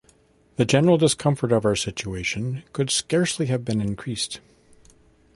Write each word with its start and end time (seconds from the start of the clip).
The 0.55 0.65
general 0.65 0.97
discomfort 0.97 1.51
of 1.51 1.63
our 1.63 1.75
situation 1.75 2.63
could 2.73 2.89
scarcely 2.89 3.45
have 3.45 3.63
been 3.63 3.79
increased. 3.79 4.39